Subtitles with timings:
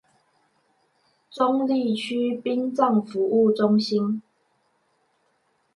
[1.29, 4.23] 中壢區殯葬服務中心